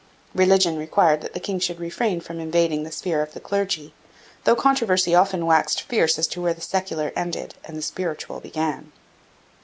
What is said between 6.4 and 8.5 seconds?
where the secular ended and the spiritual